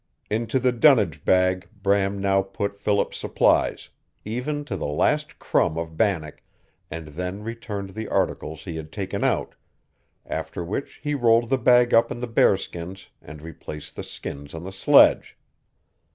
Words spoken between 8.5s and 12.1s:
he had taken out, after which he rolled the bag